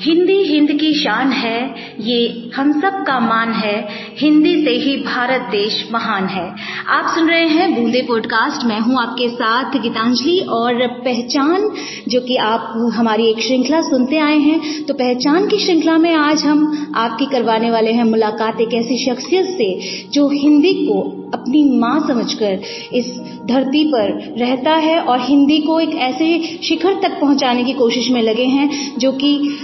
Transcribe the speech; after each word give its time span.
हिंदी 0.00 0.36
हिंद 0.36 0.72
की 0.72 0.94
शान 0.94 1.28
है, 1.32 1.74
ये 2.00 2.50
हम 2.56 2.72
सब 2.72 3.04
का 3.06 3.20
मान 3.20 3.52
है। 3.52 3.88
हिंदी 4.18 4.64
से 4.64 4.70
ही 4.70 4.96
भारत 4.96 5.40
देश 5.40 5.88
महान 5.92 6.26
है। 6.26 6.54
आप 6.88 7.14
सुन 7.14 7.28
रहे 7.28 7.46
हैं 7.46 7.74
बूंदे 7.74 8.02
पॉडकास्ट 8.02 8.66
मैं 8.66 8.80
हूँ 8.80 9.02
आपके 9.02 9.28
साथ 9.28 9.78
गीतांजलि 9.78 10.38
और 10.38 10.86
पहचान, 10.86 11.70
जो 12.08 12.20
कि 12.20 12.36
आप 12.36 12.92
हमारी 12.94 13.26
एक 13.26 13.40
श्रृंखला 13.40 13.80
सुनते 13.80 14.18
आए 14.18 14.38
हैं। 14.38 14.84
तो 14.84 14.94
पहचान 14.94 15.46
की 15.46 15.58
श्रृंखला 15.58 15.98
में 15.98 16.14
आज 16.14 16.44
हम 16.44 16.92
आपकी 16.94 17.26
करवाने 17.26 17.70
वाले 17.70 17.92
हैं 17.92 18.04
मुलाकात 18.04 18.60
एक 18.60 18.74
ऐसी 18.74 19.04
शख्सियत 19.04 19.46
से, 19.46 19.80
जो 20.12 20.28
हिंदी 20.28 20.74
को 20.74 21.18
अपनी 21.34 21.78
माँ 21.78 22.04
समझकर 22.08 22.60
इस 22.92 23.20
धरती 23.46 23.84
पर 23.84 24.34
रहता 24.38 24.70
है 24.70 25.00
और 25.00 25.20
हिंदी 25.20 25.58
को 25.58 25.80
एक 25.80 25.94
ऐसे 25.94 26.58
शिखर 26.62 26.94
तक 26.94 27.20
पहुँचाने 27.20 27.64
की 27.64 27.72
कोशिश 27.72 28.10
में 28.10 28.22
लगे 28.22 28.44
हैं, 28.44 28.98
जो 28.98 29.12
कि 29.12 29.58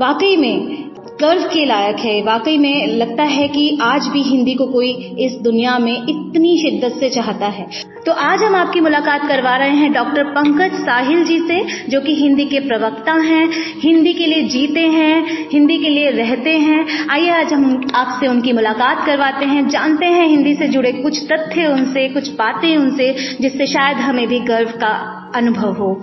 वाकई 0.00 0.36
में 0.36 0.84
गर्व 1.20 1.42
के 1.42 1.64
लायक 1.64 1.96
है, 1.96 2.22
वाकई 2.22 2.58
में 2.58 2.86
लगता 2.86 3.22
है 3.22 3.48
कि 3.48 3.78
आज 3.82 4.06
भी 4.06 4.22
हिंदी 4.22 4.54
को 4.54 4.66
कोई 4.66 4.92
इस 5.18 5.32
दुनिया 5.32 5.78
में 5.78 5.92
इतनी 5.92 6.56
शिद्दत 6.58 6.96
से 7.00 7.10
चाहता 7.10 7.46
है। 7.46 7.66
तो 8.06 8.12
आज 8.12 8.42
हम 8.42 8.54
आपकी 8.54 8.80
मुलाकात 8.80 9.28
करवा 9.28 9.56
रहे 9.56 9.70
हैं 9.70 9.92
डॉक्टर 9.92 10.24
पंकज 10.24 10.72
साहिल 10.72 11.24
जी 11.24 11.38
से, 11.38 11.64
जो 11.88 12.00
कि 12.00 12.14
हिंदी 12.14 12.44
के 12.44 12.60
प्रवक्ता 12.60 13.12
हैं, 13.12 13.50
हिंदी 13.80 14.12
के 14.12 14.26
लिए 14.26 14.42
जीते 14.42 14.80
हैं, 14.80 15.48
हिंदी 15.52 15.78
के 15.78 15.88
लिए 15.88 16.10
रहते 16.10 16.50
हैं। 16.50 17.08
आइए 17.10 17.30
आज 17.30 17.52
हम 17.52 17.90
आपसे 17.94 18.28
उनकी 18.28 18.52
मुलाकात 18.52 19.06
करवाते 19.06 19.46
हैं, 19.46 19.68
जानते 19.68 20.06
हैं 20.06 20.26
हिंदी 20.26 20.54
से 20.54 20.68
जुड़े 20.68 20.92
कुछ 20.92 21.22
तथ्य 21.32 21.66
उनसे, 21.66 22.08
कुछ 22.08 22.28
बातें 22.28 22.76
उनसे, 22.76 23.36
जिससे 23.40 23.66
शायद 23.66 23.96
हमें 23.96 24.28
भी 24.28 24.40
गर्व 24.40 24.68
का 24.68 24.94
अनुभव 25.34 25.72
हो। 25.72 26.02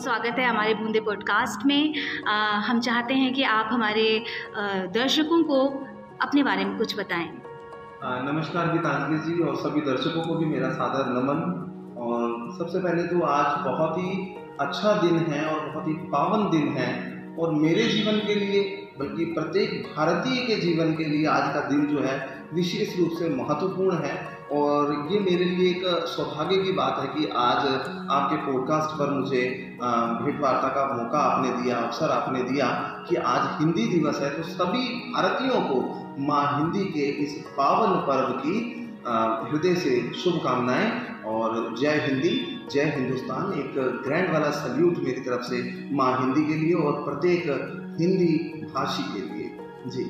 बहुत 0.00 0.08
स्वागत 0.08 0.38
है 0.38 0.44
हमारे 0.46 0.74
बूंदे 0.74 1.00
पॉडकास्ट 1.00 1.64
में। 1.66 1.94
आ, 2.26 2.34
हम 2.58 2.80
चाहते 2.80 3.14
हैं 3.14 3.32
कि 3.34 3.42
आप 3.44 3.68
हमारे 3.70 4.04
दर्शकों 4.94 5.42
को 5.44 5.58
अपने 6.22 6.42
बारे 6.42 6.64
में 6.64 6.76
कुछ 6.78 6.98
बताएँ। 6.98 7.28
नमस्कार 8.24 8.70
गीतांजलि 8.72 9.18
जी 9.18 9.42
और 9.44 9.56
सभी 9.56 9.80
दर्शकों 9.80 10.22
को 10.22 10.34
भी 10.34 10.46
मेरा 10.46 10.70
सादर 10.70 11.10
नमन। 11.10 11.42
और 12.00 12.24
सबसे 12.58 12.78
पहले 12.78 13.02
तो 13.02 13.20
आज 13.26 13.60
बहुत 13.66 13.98
ही 13.98 14.10
अच्छा 14.60 14.92
दिन 15.02 15.16
है 15.32 15.44
और 15.46 15.68
बहुत 15.68 15.88
ही 15.88 15.94
पावन 16.16 16.50
दिन 16.50 16.68
है। 16.78 16.88
और 17.38 17.54
मेरे 17.58 17.84
जीवन 17.88 18.26
के 18.26 18.34
लिए 18.34 18.62
बल्कि 18.98 19.24
प्रत्येक 19.34 19.94
भारतीय 19.96 20.44
के 20.46 20.60
जीवन 20.60 20.96
के 20.96 21.04
लिए 21.04 21.26
आज 21.28 21.54
का 21.54 21.68
दिन 21.68 21.86
जो 21.86 22.00
है 22.00 22.18
विशेष 22.54 22.98
रूप 22.98 23.10
से 23.18 23.28
महत्वपूर्ण 23.36 23.98
है। 23.98 24.39
और 24.52 25.08
ये 25.12 25.18
मेरे 25.20 25.44
लिए 25.44 25.70
एक 25.70 25.82
सौभाग्य 26.08 26.56
की 26.56 26.72
बात 26.72 26.98
है 27.00 27.06
कि 27.08 27.26
आज 27.38 27.66
आपके 28.10 28.36
पॉडकास्ट 28.46 28.96
पर 28.98 29.10
मुझे 29.10 29.42
भेंट 29.80 30.40
वार्ता 30.40 30.68
का 30.68 30.84
मौका 30.94 31.18
आपने 31.20 31.50
दिया, 31.62 31.76
अवसर 31.76 32.10
आपने 32.10 32.42
दिया 32.42 32.66
कि 33.08 33.16
आज 33.16 33.60
हिंदी 33.60 33.86
दिवस 33.86 34.20
है 34.20 34.30
तो 34.36 34.42
सभी 34.42 34.86
भारतीयों 35.12 35.60
को 35.62 35.80
माँ 36.26 36.44
हिंदी 36.56 36.84
के 36.90 37.06
इस 37.24 37.36
पावन 37.56 37.94
पर्व 38.08 38.32
की 38.42 38.56
हृदय 39.50 39.74
से 39.74 39.92
शुभकामनाएँ 40.14 40.90
और 41.26 41.76
जय 41.78 42.00
हिंदी, 42.06 42.32
जय 42.72 42.92
हिंदुस्तान 42.96 43.52
एक 43.52 43.74
ग्रैंड 44.06 44.32
वाला 44.32 44.50
सल्यूट 44.50 44.98
मेरी 44.98 45.20
तरफ़ 45.20 45.42
से 45.42 45.62
माँ 45.92 46.12
हिंदी 46.20 46.44
के 46.44 46.54
लिए 46.54 46.74
और 46.74 47.02
प्रत्येक 47.04 47.44
हिंदी 48.00 48.32
भाषी 48.74 49.02
के 49.12 49.20
लिए। 49.28 49.50
जी। 49.86 50.04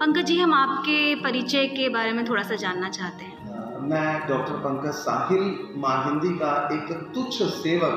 पंकज 0.00 0.24
जी, 0.24 0.38
हम 0.40 0.54
आपके 0.54 1.14
परिचय 1.14 1.66
के 1.66 1.88
बारे 1.88 2.12
में 2.12 2.28
थोड़ा 2.28 2.42
सा 2.42 2.54
जानना 2.56 2.88
चाहते 2.88 3.24
हैं। 3.24 3.33
मैं 3.84 4.28
डॉक्टर 4.28 4.54
पंकज 4.64 4.94
साहिल, 4.96 5.42
माँ 5.76 5.96
हिंदी 6.04 6.28
का 6.38 6.52
एक 6.72 6.92
तुच्छ 7.14 7.42
सेवक 7.54 7.96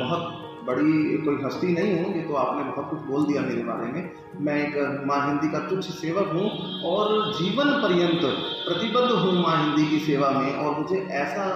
बहुत 0.00 0.40
बड़ी 0.66 1.16
कोई 1.24 1.42
हस्ती 1.44 1.72
नहीं 1.72 1.98
हूँ, 1.98 2.14
ये 2.14 2.22
तो 2.22 2.34
आपने 2.34 2.64
बहुत 2.64 2.90
कुछ 2.90 3.00
बोल 3.08 3.24
दिया 3.26 3.42
मेरे 3.42 3.62
बारे 3.64 3.86
में। 3.86 4.10
मैं 4.40 4.56
एक 4.58 5.04
माँ 5.06 5.20
हिंदी 5.26 5.48
का 5.52 5.58
तुच्छ 5.68 5.84
सेवक 5.86 6.32
हूँ 6.32 6.48
और 6.90 7.32
जीवन 7.34 7.72
पर्यंत 7.82 8.22
प्रतिबद्ध 8.66 9.10
हूँ 9.12 9.32
माँ 9.42 9.56
हिंदी 9.56 9.90
की 9.90 9.98
सेवा 10.06 10.30
में 10.30 10.54
और 10.54 10.78
मुझे 10.80 11.00
ऐसा 11.14 11.46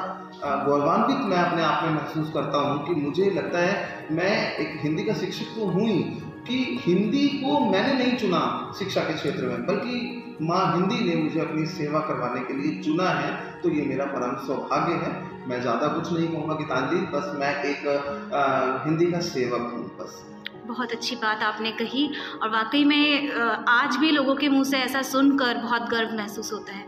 गौरवान्वित 0.41 1.25
मैं 1.29 1.37
अपने 1.37 1.63
आप 1.63 1.83
में 1.85 1.91
महसूस 1.93 2.31
करता 2.35 2.59
हूँ 2.59 2.87
कि 2.87 2.95
मुझे 2.95 3.31
लगता 3.31 3.59
है 3.59 4.07
मैं 4.11 4.57
एक 4.57 4.79
हिंदी 4.83 5.03
का 5.05 5.15
शिक्षक 5.15 5.55
तो 5.55 5.67
हूँ 5.67 5.87
ही 5.89 6.03
कि 6.49 6.59
हिंदी 6.81 7.27
को 7.41 7.59
मैंने 7.61 7.95
नहीं 7.95 8.17
चुना 8.17 8.41
शिक्षा 8.79 9.01
के 9.01 9.15
क्षेत्र 9.15 9.47
में 9.47 9.67
बल्कि 9.67 10.37
माँ 10.43 10.65
हिंदी 10.75 11.05
ने 11.05 11.17
मुझे 11.23 11.41
अपनी 11.41 11.67
सेवा 11.67 12.01
करवाने 12.01 12.41
के 12.41 12.55
लिए 12.55 12.81
चुना 12.83 13.09
है 13.11 13.33
तो 13.63 13.71
ये 13.71 13.85
मेरा 13.87 14.05
परम 14.05 14.37
सौभाग्य 14.47 14.93
है। 15.05 15.13
मैं 15.49 15.61
ज़्यादा 15.61 15.89
कुछ 15.89 16.13
नहीं 16.13 16.29
कहूँगा 16.29 16.55
गीतांजलि 16.55 17.01
बस 17.13 17.33
मैं 17.41 17.55
एक 17.65 17.87
आ, 18.35 18.85
हिंदी 18.85 19.11
का 19.13 19.21
सेवक 19.27 19.73
हूँ 19.73 19.85
बस। 20.01 20.23
बहुत 20.69 20.93
अच्छी 20.93 21.17
बात 21.17 21.43
आपने 21.43 21.71
कही 21.75 22.07
और 22.43 22.51
वाकई 22.51 22.85
में 22.85 23.31
आज 23.71 23.97
भी 23.97 24.11
लोगों 24.11 24.35
के 24.37 24.49
मुँह 24.49 24.65
से 24.65 24.79
ऐसा 24.79 25.03
सुनकर 25.05 25.59
बहुत 25.59 25.89
गर्व 25.91 26.17
महसूस 26.17 26.53
होता 26.53 26.73
है। 26.73 26.87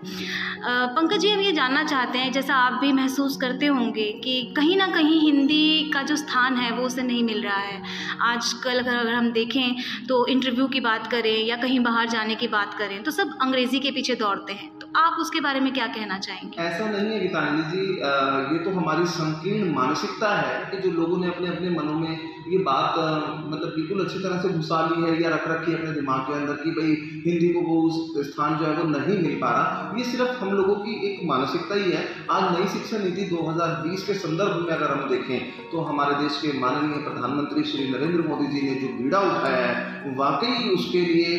पंकज 0.95 1.19
जी, 1.19 1.31
हम 1.31 1.41
ये 1.41 1.53
जानना 1.53 1.83
चाहते 1.85 2.19
हैं, 2.19 2.33
जैसा 2.33 2.55
आप 2.57 2.81
भी 2.81 2.93
महसूस 2.93 3.37
करते 3.37 3.67
होंगे 3.69 4.11
कि 4.25 4.43
कहीं 4.57 4.77
ना 4.77 4.87
कहीं 4.89 5.21
हिंदी 5.23 5.91
का 5.91 6.03
जो 6.03 6.17
स्थान 6.17 6.57
है, 6.57 6.71
वो 6.71 6.87
उसे 6.87 7.03
नहीं 7.03 7.23
मिल 7.25 7.43
रहा 7.43 7.59
है। 7.59 7.83
आजकल 8.25 8.79
अगर 8.79 8.97
अगर 8.97 9.13
हम 9.13 9.31
देखें 9.33 10.07
तो 10.09 10.27
इंटरव्यू 10.29 10.67
की 10.69 10.81
बात 10.83 11.07
करें 11.07 11.37
या 11.39 11.57
कहीं 11.59 11.81
बाहर 11.81 12.09
जाने 12.09 12.35
की 12.35 12.49
बात 12.51 12.75
करें 12.75 13.03
तो 13.03 13.11
सब 13.13 13.39
अंग्रेज़ी 13.43 13.81
के 13.81 13.91
पीछे 13.91 14.15
दौड़ते 14.17 14.53
हैं। 14.53 14.71
आप 14.97 15.17
उसके 15.21 15.41
बारे 15.41 15.61
में 15.61 15.73
क्या 15.75 15.87
कहना 15.89 16.19
चाहेंगे? 16.19 16.61
ऐसा 16.63 16.87
नहीं 16.91 17.11
है 17.11 17.21
गीतांजलि 17.21 17.63
जी 17.71 17.83
ये 18.53 18.59
तो 18.65 18.71
हमारी 18.71 19.05
संकीर्ण 19.09 19.73
मानसिकता 19.75 20.35
है 20.37 20.71
कि 20.71 20.79
जो 20.83 20.91
लोगों 20.91 21.19
ने 21.19 21.27
अपने 21.29 21.49
अपने 21.49 21.71
मनों 21.71 21.95
में 21.95 22.19
ये 22.51 22.59
बात 22.59 22.95
मतलब 23.49 23.73
बिल्कुल 23.75 24.05
अच्छी 24.05 24.19
तरह 24.19 24.41
से 24.43 24.49
घुसा 24.51 24.81
ली 24.87 25.03
है 25.03 25.23
या 25.23 25.29
रख 25.31 25.47
रखी 25.49 25.73
है 25.73 25.79
अपने 25.79 25.93
दिमाग 25.93 26.21
के 26.21 26.33
अंदर 26.35 26.55
कि 26.63 26.71
भाई 26.79 26.97
हिंदी 27.27 27.49
को 27.49 27.61
वो 27.61 27.77
उस 27.89 28.27
स्थान 28.29 28.57
जो 28.59 28.65
है 28.67 28.73
वो 28.77 28.85
नहीं 28.89 29.19
मिल 29.19 29.37
पा 29.41 29.51
रहा। 29.51 29.95
ये 29.99 30.05
सिर्फ़ 30.05 30.33
हम 30.41 30.51
लोगों 30.53 30.75
की 30.77 30.95
एक 31.09 31.21
मानसिकता 31.29 31.75
ही 31.75 31.91
है। 31.91 32.03
आज 32.31 32.59
नई 32.59 32.67
शिक्षा 32.69 32.99
नीति 33.05 33.29
2020 33.29 34.03
के 34.07 34.15
संदर्भ 34.17 34.57
में 34.63 34.73
अगर 34.77 34.91
हम 34.91 35.09
देखें 35.09 35.71
तो 35.71 35.81
हमारे 35.83 36.15
देश 36.23 36.41
के 36.43 36.59
माननीय 36.61 37.03
प्रधानमंत्री 37.05 37.63
श्री 37.65 37.89
नरेंद्र 37.91 38.27
मोदी 38.29 38.47
जी 38.55 38.63
ने 38.63 38.75
जो 38.81 38.89
बीड़ा 38.97 39.21
उठाया 39.31 39.67
है 39.67 40.15
वाकई 40.17 40.69
उसके 40.71 41.01
लिए 41.03 41.39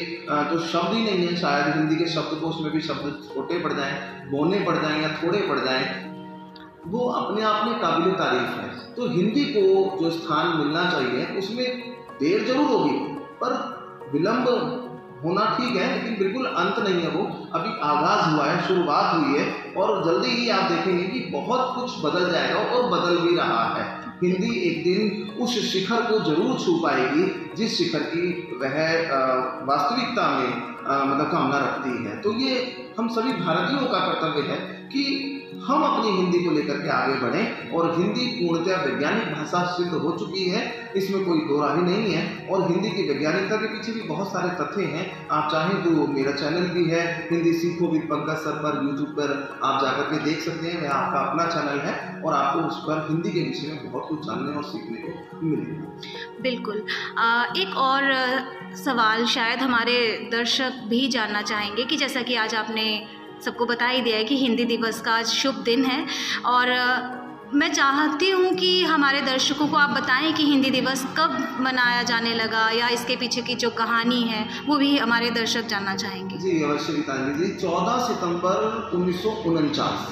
जो 0.52 0.60
शब्द 0.68 0.94
ही 0.94 1.04
नहीं 1.04 1.28
है, 1.28 1.36
शायद 1.38 1.76
हिंदी 1.76 1.96
के 1.96 2.08
शब्दकोश 2.10 2.62
में 2.62 2.72
भी 2.74 2.82
शब्द 2.82 3.40
छोटे 3.42 3.58
पड़ 3.60 3.74
जाएँ, 3.74 3.94
बोने 4.32 4.60
पड़ 4.66 4.76
जाएँ 4.76 5.02
या 5.02 5.10
थोड़े 5.14 5.40
पड़ 5.42 5.60
जाएँ, 5.60 5.86
वो 6.88 7.08
अपने 7.12 7.42
आप 7.44 7.66
में 7.68 7.80
काबिल 7.80 8.12
तारीफ़ 8.14 8.60
है। 8.60 8.70
तो 8.96 9.08
हिंदी 9.10 9.44
को 9.48 9.62
जो 10.00 10.10
स्थान 10.12 10.58
मिलना 10.58 10.90
चाहिए, 10.92 11.26
उसमें 11.40 11.66
देर 12.20 12.46
ज़रूर 12.48 12.68
होगी, 12.68 12.98
पर 13.42 13.54
विलंब 14.14 14.48
होना 15.24 15.46
ठीक 15.58 15.76
है, 15.76 15.88
लेकिन 15.94 16.18
बिल्कुल 16.20 16.46
अंत 16.46 16.80
नहीं 16.80 17.02
है 17.02 17.10
वो। 17.10 17.24
अभी 17.54 17.70
आगाज़ 17.84 18.30
हुआ 18.30 18.46
है, 18.46 18.68
शुरुआत 18.68 19.16
हुई 19.16 19.38
है, 19.38 19.74
और 19.74 20.04
जल्दी 20.06 20.30
ही 20.30 20.50
आप 20.50 20.72
देखेंगे 20.72 21.04
कि 21.06 21.20
बहुत 21.32 21.76
कुछ 21.76 22.06
बदल 22.06 22.32
जाएगा 22.32 22.60
और 22.60 22.90
बदल 22.92 23.18
भी 23.20 23.36
रहा 23.36 23.64
है। 23.76 23.86
हिंदी 24.24 24.56
एक 24.62 24.84
दिन 24.84 25.44
उस 25.44 25.60
शिखर 25.72 26.02
को 26.12 26.20
ज़रूर 26.26 26.58
छू 26.60 26.78
पाएगी, 26.80 27.26
जिस 27.56 27.78
शिखर 27.78 28.04
की 28.08 28.58
वह 28.62 28.76
वास्तविकता 29.66 30.28
में 30.30 30.70
मतलब 30.82 31.32
कामना 31.32 31.58
रखती 31.60 32.04
है। 32.04 32.20
तो 32.22 32.34
ये 32.36 32.81
हम 33.00 33.08
सभी 33.08 33.34
भारतीयों 33.34 33.88
का 33.88 34.00
कर्तव्य 34.00 34.42
है 34.48 34.58
कि 34.88 35.04
हम 35.60 35.84
अपनी 35.84 36.12
हिंदी 36.12 36.44
को 36.46 36.52
लेकर 36.52 36.78
के 36.82 36.90
आगे 36.90 37.14
बढ़ें 37.22 37.72
और 37.72 37.92
हिंदी 38.00 38.26
पूर्णतः 38.28 38.84
वैज्ञानिक 38.84 39.34
भाषा 39.34 39.64
सिद्ध 39.72 39.92
हो 39.94 40.12
चुकी 40.12 40.44
है 40.50 40.62
इसमें 40.96 41.24
कोई 41.26 41.40
दो 41.40 41.60
राही 41.62 41.82
नहीं 41.82 42.14
है 42.14 42.48
और 42.48 42.72
हिंदी 42.72 42.90
की 42.92 43.08
वैज्ञानिकता 43.10 43.56
के 43.56 43.68
पीछे 43.68 43.92
भी 43.92 44.02
बहुत 44.02 44.32
सारे 44.34 44.50
तथ्य 44.62 44.86
हैं। 44.86 45.06
आप 45.30 45.52
चाहें 45.52 45.84
तो 45.84 46.08
मेरा 46.08 46.32
चैनल 46.32 46.68
भी 46.68 46.86
है 46.90 47.04
हिंदी 47.32 47.54
सीखो 47.54 47.88
भी 47.88 48.00
पंकज 48.00 48.38
सर 48.38 48.58
पर 48.64 48.82
यूट्यूब 48.84 49.10
पर 49.10 49.60
आप 49.64 49.82
जाकर 49.82 50.04
के 50.04 50.24
देख 50.24 50.40
सकते 50.40 50.68
हैं 50.68 50.82
वह 50.82 50.90
आपका 50.90 51.20
अपना 51.20 51.46
चैनल 51.46 51.80
है 51.80 52.22
और 52.22 52.34
आपको 52.34 52.60
उस 52.60 52.78
पर 52.78 53.08
हिंदी 53.10 53.32
के 53.32 53.40
विषय 53.40 53.68
में 53.68 53.92
बहुत 53.92 54.10
कुछ 54.10 54.26
जानने 54.26 54.56
और 54.56 54.64
सीखने 54.64 54.98
को 54.98 55.46
मिलेगा। 55.46 56.42
बिल्कुल। 56.42 56.84
आ, 57.18 57.44
एक 57.58 57.78
और 57.78 58.12
सवाल 58.76 59.26
शायद 59.26 59.60
हमारे 59.60 59.98
दर्शक 60.32 60.84
भी 60.88 61.08
जानना 61.08 61.42
चाहेंगे 61.42 61.84
कि 61.84 61.98
जैसा 61.98 62.22
कि 62.22 62.36
आज 62.36 62.56
आपने 62.56 62.86
सबको 63.42 63.66
बता 63.66 63.88
ही 63.88 64.02
दिया 64.02 64.18
है 64.18 64.24
कि 64.24 64.38
हिंदी 64.38 64.66
दिवस 64.66 65.02
का 65.02 65.12
आज 65.14 65.28
शुभ 65.28 65.56
दिन 65.64 65.86
है। 65.86 66.06
और 66.46 66.70
मैं 67.54 67.72
चाहती 67.74 68.30
हूँ 68.30 68.54
कि 68.56 68.84
हमारे 68.84 69.22
दर्शकों 69.22 69.68
को 69.68 69.78
आप 69.78 69.90
बताएँ 69.90 70.32
कि 70.34 70.44
हिंदी 70.44 70.70
दिवस 70.70 71.04
कब 71.18 71.58
मनाया 71.62 72.04
जाने 72.04 72.34
लगा 72.34 72.70
या 72.70 72.88
इसके 72.90 73.16
पीछे 73.16 73.42
की 73.42 73.56
जो 73.56 73.70
कहानी 73.70 74.22
है, 74.22 74.46
वो 74.68 74.78
भी 74.78 74.98
हमारे 74.98 75.32
दर्शक 75.32 75.68
जानना 75.68 75.96
चाहेंगे। 75.96 76.38
जी 76.38 76.62
अवश्य 76.64 76.94
गीतांजलि 76.94 77.46
जी 77.46 77.54
चौदह 77.56 77.98
सितंबर 78.08 78.92
उन्नीस 78.94 79.24
सौ 79.24 79.30
उनचास 79.52 80.08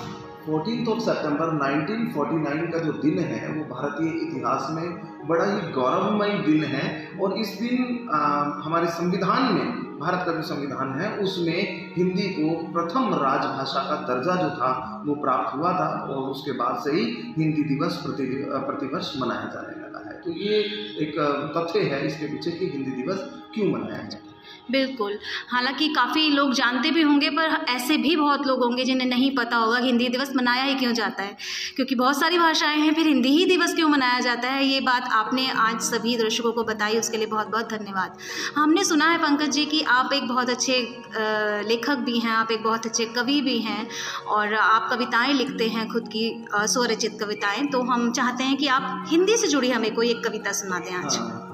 फोर्टीन 0.45 0.87
ऑफ़ 0.87 0.99
सितंबर 0.99 1.55
1949 1.55 2.71
का 2.73 2.79
जो 2.79 2.91
दिन 2.99 3.19
है, 3.19 3.47
वो 3.47 3.63
भारतीय 3.75 4.09
इतिहास 4.27 4.67
में 4.71 5.08
बड़ा 5.25 5.45
ही 5.45 5.71
गौरवमय 5.71 6.37
दिन 6.45 6.63
है 6.63 6.85
और 7.21 7.37
इस 7.37 7.49
दिन 7.61 8.09
आ, 8.11 8.19
हमारे 8.63 8.87
संविधान 8.87 9.53
में 9.53 9.99
भारत 9.99 10.25
का 10.25 10.31
जो 10.31 10.41
संविधान 10.41 10.99
है 10.99 11.17
उसमें 11.17 11.91
हिंदी 11.97 12.27
को 12.29 12.55
प्रथम 12.73 13.13
राजभाषा 13.13 13.79
का 13.79 13.95
दर्जा 14.07 14.35
जो 14.35 14.49
था 14.49 14.71
वो 15.05 15.15
प्राप्त 15.15 15.55
हुआ 15.55 15.73
था 15.73 15.87
और 16.03 16.29
उसके 16.29 16.51
बाद 16.51 16.79
से 16.83 16.91
ही 16.91 17.33
हिंदी 17.37 17.63
दिवस 17.63 18.01
प्रति 18.05 18.25
प्रतिवर्ष 18.67 19.13
मनाया 19.21 19.49
जाने 19.53 19.75
लगा 19.81 20.03
है। 20.07 20.21
तो 20.21 20.31
ये 20.31 20.57
एक 20.99 21.19
तथ्य 21.57 21.79
है 21.79 22.05
इसके 22.07 22.25
पीछे 22.25 22.51
कि 22.51 22.69
हिंदी 22.69 22.91
दिवस 22.91 23.29
क्यों 23.53 23.71
मनाया 23.71 24.03
जाए 24.03 24.28
बिल्कुल। 24.71 25.17
हालाँकि 25.49 25.87
काफ़ी 25.87 26.29
लोग 26.29 26.53
जानते 26.53 26.91
भी 26.91 27.01
होंगे, 27.01 27.29
पर 27.29 27.65
ऐसे 27.69 27.97
भी 27.97 28.15
बहुत 28.15 28.45
लोग 28.47 28.63
होंगे 28.63 28.83
जिन्हें 28.85 29.07
नहीं 29.07 29.31
पता 29.35 29.57
होगा 29.57 29.77
हिंदी 29.77 30.07
दिवस 30.09 30.31
मनाया 30.35 30.63
ही 30.63 30.75
क्यों 30.75 30.93
जाता 30.93 31.23
है। 31.23 31.35
क्योंकि 31.75 31.95
बहुत 31.95 32.19
सारी 32.19 32.37
भाषाएँ 32.39 32.79
हैं, 32.79 32.93
फिर 32.93 33.07
हिंदी 33.07 33.29
ही 33.29 33.45
दिवस 33.45 33.73
क्यों 33.75 33.89
मनाया 33.89 34.19
जाता 34.19 34.47
है? 34.47 34.65
ये 34.65 34.79
बात 34.81 35.09
आपने 35.13 35.49
आज 35.59 35.79
सभी 35.81 36.15
दर्शकों 36.17 36.51
को 36.51 36.63
बताई, 36.63 36.99
उसके 36.99 37.17
लिए 37.17 37.27
बहुत 37.27 37.47
बहुत 37.47 37.69
धन्यवाद। 37.69 38.17
हमने 38.55 38.83
सुना 38.83 39.09
है 39.11 39.17
पंकज 39.17 39.49
जी 39.49 39.65
कि 39.65 39.81
आप 39.89 40.13
एक 40.13 40.27
बहुत 40.27 40.49
अच्छे 40.49 40.79
लेखक 41.69 41.97
भी 41.99 42.19
हैं, 42.19 42.31
आप 42.31 42.51
एक 42.51 42.63
बहुत 42.63 42.85
अच्छे 42.85 43.05
कवि 43.15 43.41
भी 43.41 43.57
हैं, 43.59 43.87
और 44.27 44.53
आप 44.53 44.89
कविताएँ 44.89 45.33
लिखते 45.33 45.67
हैं, 45.67 45.87
खुद 45.89 46.07
की 46.07 46.29
स्वरचित 46.55 47.17
कविताएँ। 47.19 47.65
तो 47.67 47.81
हम 47.83 48.11
चाहते 48.11 48.43
हैं 48.43 48.57
कि 48.57 48.67
आप 48.69 49.05
हिंदी 49.09 49.37
से 49.37 49.47
जुड़ी 49.47 49.69
हमें 49.71 49.93
कोई 49.95 50.09
एक 50.09 50.23
कविता 50.27 50.51
सुना 50.51 50.79
दें 50.79 50.95
आज। 50.95 51.17
हाँ। 51.17 51.48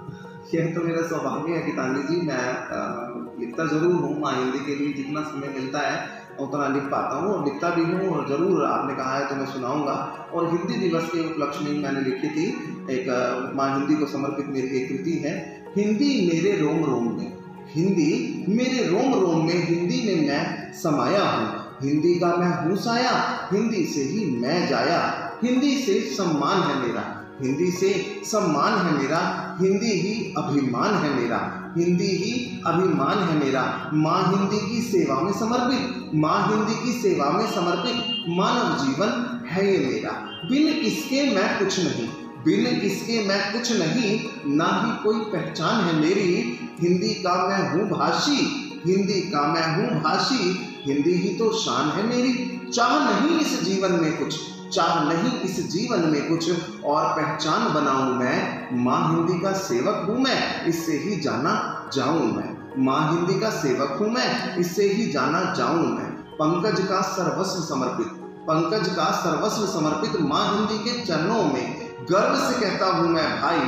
यह 0.54 0.74
तो 0.74 0.82
मेरा 0.82 1.02
सौभाग्य 1.08 1.54
है 1.54 1.66
गीतांजलि 1.66 2.02
जी, 2.04 2.22
मैं 2.22 3.40
लिखता 3.40 3.66
ज़रूर 3.66 3.94
हूँ। 3.94 4.20
माँ 4.22 4.34
हिंदी 4.34 4.60
के 4.66 4.76
लिए 4.76 4.94
जितना 4.94 5.22
समय 5.22 5.48
मिलता 5.50 5.80
है, 5.80 5.96
उतना 6.40 6.68
लिख 6.68 6.84
पाता 6.84 7.16
हूँ। 7.16 7.34
और 7.34 7.44
लिखता 7.46 7.70
भी 7.70 7.84
हूँ 7.84 8.10
और 8.10 8.28
ज़रूर 8.30 8.64
आपने 8.66 8.96
कहा 8.96 9.18
है 9.18 9.28
तो 9.30 9.36
मैं 9.36 9.46
सुनाऊँगा। 9.46 9.94
और 10.34 10.50
हिंदी 10.50 10.78
दिवस 10.80 11.10
के 11.10 11.26
उपलक्ष्य 11.26 11.66
में 11.66 11.82
मैंने 11.84 12.02
लिखी 12.02 12.30
थी, 12.30 12.46
एक 12.92 13.54
माँ 13.56 13.70
हिंदी 13.78 13.96
को 13.96 14.06
समर्पित 14.06 14.48
मेरी 14.48 14.78
एक 14.78 14.88
कृति 14.90 15.18
है, 15.26 15.34
हिंदी 15.78 16.12
मेरे 16.28 16.56
रोम 16.62 16.84
रोम 16.86 17.12
में, 17.18 17.32
हिंदी 17.70 18.46
मेरे 18.50 18.88
रोम 18.88 19.14
रोम 19.14 19.46
में, 19.48 19.68
हिंदी 19.68 20.02
में 20.06 20.28
मैं 20.28 20.72
समाया 20.74 21.24
हूँ। 21.24 21.64
हिंदी 21.82 22.14
का 22.20 22.36
मैं 22.36 22.52
हूँ 22.60 22.78
साया, 22.78 23.12
हिंदी 23.52 23.86
से 23.86 24.02
ही 24.02 24.26
मैं 24.42 24.68
जाया। 24.68 25.02
हिंदी 25.44 25.76
से 25.78 26.00
सम्मान 26.12 26.62
है 26.62 26.76
मेरा। 26.82 27.15
हिंदी 27.42 27.72
से 27.72 27.90
सम्मान 28.26 28.74
है 28.74 29.02
मेरा, 29.02 29.58
हिंदी 29.62 29.92
ही 29.92 30.34
अभिमान 30.38 30.94
है 30.96 31.10
मेरा, 31.16 31.40
हिंदी 31.78 32.08
ही 32.08 32.62
अभिमान 32.66 33.18
है 33.18 33.38
मेरा। 33.40 33.92
माँ 33.94 34.22
हिंदी 34.28 34.60
की 34.70 34.82
सेवा 34.82 35.22
में 35.22 35.32
समर्पित, 35.34 36.12
माँ 36.16 36.48
हिंदी 36.48 36.76
की 36.84 37.00
सेवा 37.02 37.30
में 37.30 37.46
समर्पित, 37.52 37.96
मानव 38.30 38.86
जीवन 38.86 39.44
है 39.48 39.66
ये 39.72 39.86
मेरा। 39.86 40.12
बिन 40.50 40.82
किसके 40.82 41.36
मैं 41.36 41.60
कुछ 41.60 41.80
नहीं, 41.80 42.08
बिन 42.46 42.80
किसके 42.82 43.28
मैं 43.28 43.54
कुछ 43.54 43.72
नहीं, 43.72 44.20
ना 44.56 44.70
ही 44.86 45.04
कोई 45.04 45.20
पहचान 45.32 45.84
है 45.84 45.96
मेरी। 45.96 46.60
हिंदी 46.82 47.14
का 47.14 47.36
मैं 47.48 47.70
हूँ 47.72 47.90
भाषी, 47.90 48.40
हिंदी 48.86 49.22
का 49.22 49.48
मैं 49.54 49.68
हूँ 49.76 50.02
भाषी, 50.02 50.44
हिंदी 50.88 51.12
ही 51.12 51.36
तो 51.36 51.52
शान 51.52 51.90
है 51.90 52.08
मेरी। 52.08 52.34
चाह 52.74 53.00
नहीं 53.12 53.40
इस 53.40 53.64
जीवन 53.64 53.92
में 53.92 54.18
कुछ 54.18 54.36
चाह 54.70 55.04
नहीं 55.04 55.40
इस 55.40 55.60
जीवन 55.72 56.00
में 56.10 56.28
कुछ 56.30 56.84
और 56.84 57.06
पहचान 57.16 57.74
बनाऊँ 57.74 58.16
मैं? 58.16 58.84
माँ 58.84 59.00
हिंदी 59.10 59.40
का 59.40 59.52
सेवक 59.54 60.06
हूँ 60.10 60.18
मैं, 60.20 60.66
इससे 60.66 60.98
ही 60.98 61.16
जाना 61.16 61.54
जाऊँ 61.94 62.26
मैं। 62.34 62.50
माँ 62.78 63.00
हिंदी 63.12 63.40
का 63.40 63.50
सेवक 63.50 63.98
हूँ 64.00 64.10
मैं, 64.10 64.56
इससे 64.58 64.90
ही 64.90 65.12
जाना 65.12 65.54
जाऊँ 65.54 65.86
मैं। 65.88 66.10
पंकज 66.36 66.80
का 66.88 67.02
सर्वस्व 67.02 67.62
समर्पित, 67.66 68.08
पंकज 68.48 68.88
का 68.90 69.12
सर्वस्व 69.12 69.66
समर्पित 69.66 70.20
माँ 70.22 70.46
हिंदी 70.56 70.84
के 70.84 71.06
चरणों 71.06 71.44
में। 71.44 72.06
गर्व 72.12 72.36
से 72.36 72.60
कहता 72.62 72.86
हूँ 72.86 73.10
मैं, 73.10 73.42
भाई, 73.42 73.60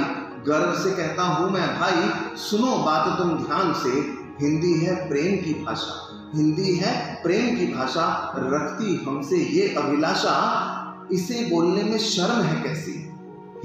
गर्व 0.47 0.73
से 0.73 0.91
कहता 0.91 1.23
हूँ 1.23 1.49
मैं, 1.51 1.67
भाई, 1.79 2.35
सुनो 2.37 2.77
बात 2.77 3.17
तुम 3.17 3.37
ध्यान 3.37 3.73
से। 3.73 3.89
हिंदी 4.41 4.73
है 4.73 4.95
प्रेम 5.09 5.35
की 5.35 5.53
भाषा, 5.63 5.93
हिंदी 6.35 6.75
है 6.75 6.93
प्रेम 7.23 7.55
की 7.57 7.65
भाषा। 7.73 8.03
रखती 8.37 8.95
हमसे 9.07 9.35
ये 9.35 9.73
अभिलाषा 9.75 10.33
इसे 11.11 11.49
बोलने 11.49 11.83
में 11.83 11.97
शर्म 11.97 12.41
है 12.41 12.63
कैसी? 12.63 12.91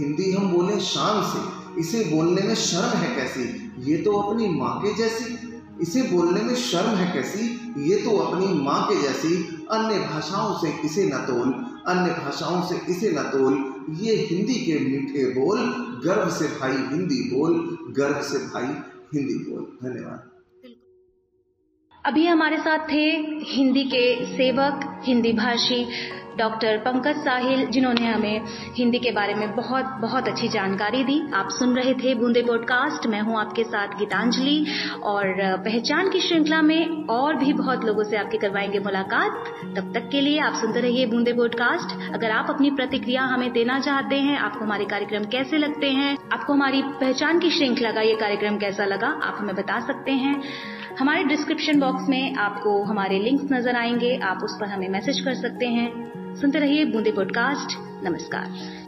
हिंदी 0.01 0.33
हम 0.33 0.53
बोले 0.53 0.81
शान 0.81 1.23
से। 1.23 1.63
इसे 1.81 2.17
बोलने 2.17 2.43
में 2.43 2.55
शर्म 2.55 2.99
है 2.99 3.17
कैसी? 3.17 3.73
ये 3.79 3.97
तो 3.97 4.13
अपनी 4.13 4.49
माँ 4.49 4.81
के 4.81 4.95
जैसी। 4.95 5.39
इसे 5.81 6.03
बोलने 6.03 6.41
में 6.41 6.55
शर्म 6.55 6.89
है 6.89 7.13
कैसी? 7.13 7.61
ये 7.79 7.97
तो 7.97 8.17
अपनी 8.17 8.47
माँ 8.47 8.87
के 8.87 9.03
जैसी। 9.03 9.67
अन्य 9.71 9.99
भाषाओं 9.99 10.59
से 10.59 10.69
इसे 10.85 11.05
न 11.05 11.19
तोल, 11.19 11.53
अन्य 11.87 12.11
भाषाओं 12.11 12.63
से 12.63 12.93
इसे 12.93 13.11
न 13.11 13.23
तोल। 13.23 13.75
ये 14.01 14.17
हिंदी 14.17 14.55
के 14.55 14.79
मीठे 14.79 15.41
बोल, 15.41 15.61
गर्व 16.05 16.31
से 16.31 16.61
भाई 16.61 16.73
हिंदी 16.73 17.37
बोल, 17.37 17.79
गर्व 17.93 18.23
से 18.23 18.39
भाई 18.39 18.75
हिंदी 19.15 19.35
बोल। 19.35 19.91
धन्यवाद। 19.91 20.31
अभी 22.07 22.27
हमारे 22.27 22.57
साथ 22.57 22.79
थे 22.79 23.11
हिंदी 23.43 23.85
के 23.85 24.27
सेवक, 24.27 25.03
हिंदी 25.05 25.33
भाषी 25.33 25.89
डॉक्टर 26.39 26.77
पंकज 26.79 27.17
साहिल, 27.17 27.67
जिन्होंने 27.67 28.07
हमें 28.07 28.41
हिंदी 28.75 28.99
के 28.99 29.11
बारे 29.11 29.35
में 29.35 29.57
बहुत 29.57 29.85
बहुत 29.85 30.29
अच्छी 30.29 30.49
जानकारी 30.49 31.05
दी। 31.05 31.23
आप 31.35 31.49
सुन 31.51 31.77
रहे 31.77 31.95
थे 31.95 32.15
बूंदे 32.15 32.43
पॉडकास्ट। 32.43 33.07
मैं 33.07 33.21
हूँ 33.21 33.39
आपके 33.41 33.65
साथ 33.65 33.89
गीतांजलि। 33.99 34.67
और 35.03 35.57
पहचान 35.57 36.11
की 36.11 36.21
श्रृंखला 36.21 36.63
में 36.63 37.07
और 37.07 37.37
भी 37.37 37.53
बहुत 37.53 37.85
लोगों 37.85 38.05
से 38.05 38.17
आपके 38.17 38.39
करवाएँगे 38.39 38.79
मुलाकात। 38.79 39.45
तब 39.77 39.93
तक 39.95 40.09
के 40.13 40.21
लिए 40.21 40.39
आप 40.39 40.55
सुनते 40.55 40.81
रहिए 40.81 41.07
बूंदे 41.07 41.33
पॉडकास्ट। 41.33 42.15
अगर 42.15 42.31
आप 42.31 42.47
अपनी 42.51 42.71
प्रतिक्रिया 42.71 43.23
हमें 43.23 43.53
देना 43.53 43.81
चाहते 43.81 44.17
हैं, 44.17 44.39
आपको 44.39 44.65
हमारे 44.65 44.85
कार्यक्रम 44.85 45.25
कैसे 45.25 45.59
लगते 45.59 45.91
हैं, 45.91 46.17
आपको 46.33 46.53
हमारी 46.53 46.83
पहचान 46.83 47.39
की 47.39 47.51
श्रृंखला 47.51 47.93
का 47.93 48.01
ये 48.01 48.15
कार्यक्रम 48.15 48.59
कैसा 48.59 48.85
लगा, 48.85 49.09
आप 49.09 49.37
हमें 49.39 49.55
बता 49.55 49.81
सकते 49.81 50.13
हैं। 50.13 50.43
हमारे 51.01 51.25
डिस्क्रिप्शन 51.25 51.81
बॉक्स 51.81 52.09
में 52.09 52.35
आपको 52.35 52.83
हमारे 52.83 53.19
लिंक्स 53.19 53.53
नज़र 53.53 53.77
आएँगे। 53.77 54.17
आप 54.17 54.41
उस 54.45 54.57
पर 54.61 54.67
हमें 54.67 54.89
मैसेज 54.89 55.21
कर 55.21 55.35
सकते 55.35 55.67
हैं। 55.67 56.22
सुनते 56.41 56.59
रहिए 56.59 56.85
बूंदे 56.85 57.13
पॉडकास्ट। 57.13 57.77
नमस्कार। 58.05 58.82